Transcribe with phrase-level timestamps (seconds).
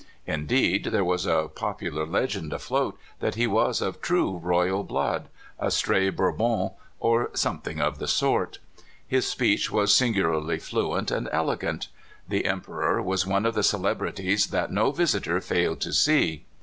[0.25, 5.27] Indeed, there was a popular legend afloat that he was of true royal blood—
[5.59, 8.57] a stray Bourbon, or something of the sort.
[9.07, 11.89] His speech was singularly fluent and elegant.
[12.27, 16.45] The Emperor was one of the celebrities that no visitor failed to see.